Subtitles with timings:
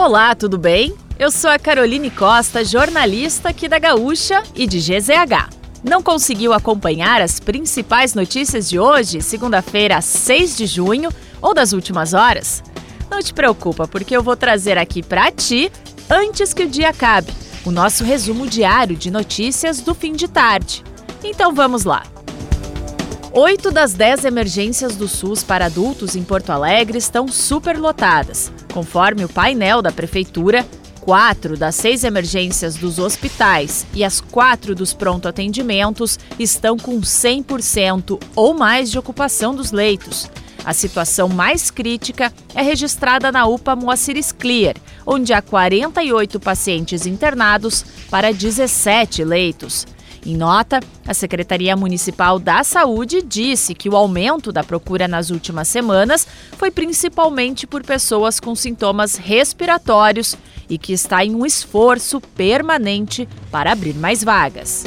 [0.00, 0.94] Olá, tudo bem?
[1.18, 5.50] Eu sou a Caroline Costa, jornalista aqui da Gaúcha e de GZH.
[5.82, 11.10] Não conseguiu acompanhar as principais notícias de hoje, segunda-feira, 6 de junho,
[11.42, 12.62] ou das últimas horas?
[13.10, 15.68] Não te preocupa, porque eu vou trazer aqui para ti,
[16.08, 17.32] antes que o dia acabe,
[17.64, 20.84] o nosso resumo diário de notícias do fim de tarde.
[21.24, 22.04] Então vamos lá.
[23.32, 28.50] Oito das dez emergências do SUS para adultos em Porto Alegre estão superlotadas.
[28.72, 30.66] Conforme o painel da Prefeitura,
[31.02, 38.54] quatro das seis emergências dos hospitais e as quatro dos pronto-atendimentos estão com 100% ou
[38.54, 40.30] mais de ocupação dos leitos.
[40.64, 44.74] A situação mais crítica é registrada na UPA Moacir Clear,
[45.06, 49.86] onde há 48 pacientes internados para 17 leitos.
[50.28, 55.68] Em nota, a Secretaria Municipal da Saúde disse que o aumento da procura nas últimas
[55.68, 56.28] semanas
[56.58, 60.36] foi principalmente por pessoas com sintomas respiratórios
[60.68, 64.84] e que está em um esforço permanente para abrir mais vagas.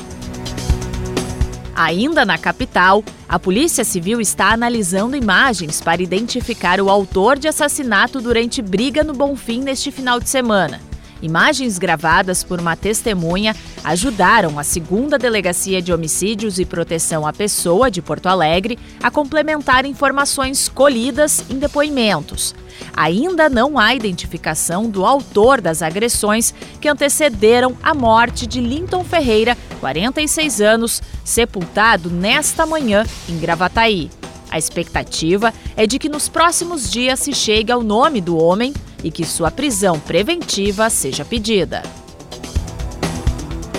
[1.76, 8.22] Ainda na capital, a Polícia Civil está analisando imagens para identificar o autor de assassinato
[8.22, 10.91] durante briga no Bonfim neste final de semana.
[11.22, 17.92] Imagens gravadas por uma testemunha ajudaram a segunda Delegacia de Homicídios e Proteção à Pessoa
[17.92, 22.56] de Porto Alegre a complementar informações colhidas em depoimentos.
[22.96, 29.56] Ainda não há identificação do autor das agressões que antecederam a morte de Linton Ferreira,
[29.80, 34.10] 46 anos, sepultado nesta manhã em Gravataí.
[34.50, 39.12] A expectativa é de que nos próximos dias se chegue ao nome do homem e
[39.12, 41.84] que sua prisão preventiva seja pedida.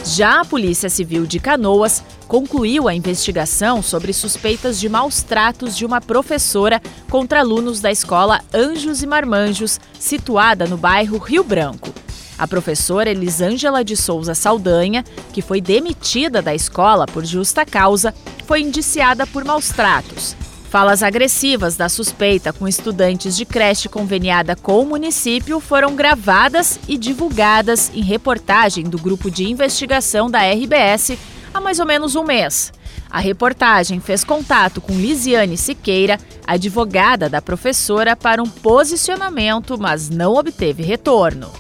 [0.04, 5.84] Já a Polícia Civil de Canoas concluiu a investigação sobre suspeitas de maus tratos de
[5.84, 11.92] uma professora contra alunos da escola Anjos e Marmanjos, situada no bairro Rio Branco.
[12.38, 18.14] A professora Elisângela de Souza Saldanha, que foi demitida da escola por justa causa,
[18.46, 20.34] foi indiciada por maus tratos.
[20.72, 26.96] Falas agressivas da suspeita com estudantes de creche conveniada com o município foram gravadas e
[26.96, 31.18] divulgadas em reportagem do grupo de investigação da RBS
[31.52, 32.72] há mais ou menos um mês.
[33.10, 40.32] A reportagem fez contato com Lisiane Siqueira, advogada da professora, para um posicionamento, mas não
[40.36, 41.52] obteve retorno.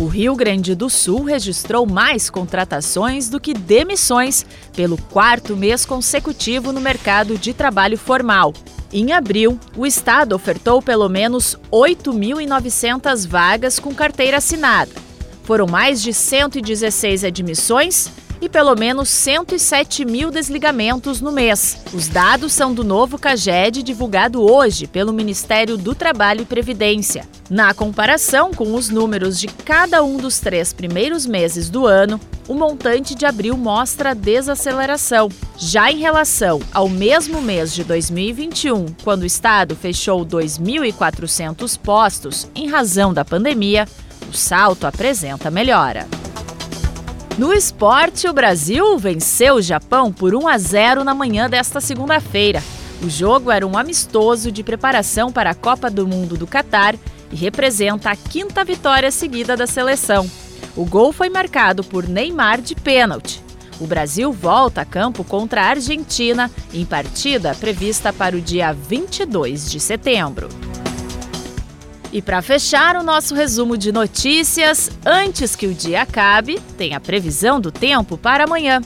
[0.00, 6.72] O Rio Grande do Sul registrou mais contratações do que demissões pelo quarto mês consecutivo
[6.72, 8.54] no mercado de trabalho formal.
[8.90, 14.90] Em abril, o estado ofertou pelo menos 8.900 vagas com carteira assinada.
[15.42, 18.10] Foram mais de 116 admissões
[18.40, 21.82] e pelo menos 107 mil desligamentos no mês.
[21.92, 27.28] Os dados são do novo CAGED divulgado hoje pelo Ministério do Trabalho e Previdência.
[27.48, 32.54] Na comparação com os números de cada um dos três primeiros meses do ano, o
[32.54, 35.28] montante de abril mostra desaceleração.
[35.56, 42.68] Já em relação ao mesmo mês de 2021, quando o Estado fechou 2.400 postos em
[42.68, 43.86] razão da pandemia,
[44.28, 46.19] o salto apresenta melhora.
[47.38, 52.62] No esporte, o Brasil venceu o Japão por 1 a 0 na manhã desta segunda-feira.
[53.02, 56.94] O jogo era um amistoso de preparação para a Copa do Mundo do Catar
[57.32, 60.30] e representa a quinta vitória seguida da seleção.
[60.76, 63.42] O gol foi marcado por Neymar de pênalti.
[63.80, 69.70] O Brasil volta a campo contra a Argentina em partida prevista para o dia 22
[69.70, 70.48] de setembro.
[72.12, 77.00] E para fechar o nosso resumo de notícias, antes que o dia acabe, tem a
[77.00, 78.80] previsão do tempo para amanhã.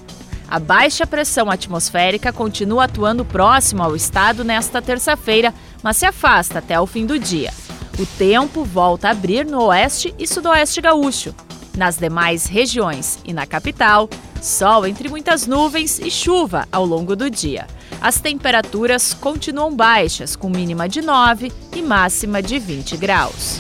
[0.46, 6.78] A baixa pressão atmosférica continua atuando próximo ao estado nesta terça-feira, mas se afasta até
[6.78, 7.50] o fim do dia.
[7.98, 11.34] O tempo volta a abrir no oeste e sudoeste gaúcho.
[11.78, 14.08] Nas demais regiões e na capital,
[14.42, 17.66] sol entre muitas nuvens e chuva ao longo do dia.
[18.04, 23.58] As temperaturas continuam baixas, com mínima de 9 e máxima de 20 graus.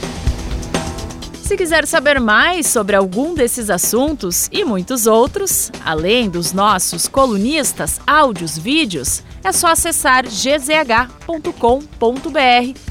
[1.42, 7.98] Se quiser saber mais sobre algum desses assuntos e muitos outros, além dos nossos colunistas,
[8.06, 11.50] áudios, vídeos, é só acessar gzh.com.br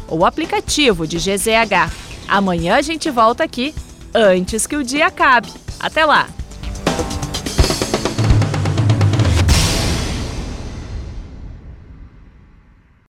[0.07, 1.93] ou o aplicativo de GZH.
[2.27, 3.75] Amanhã a gente volta aqui
[4.11, 5.53] antes que o dia acabe.
[5.79, 6.27] Até lá!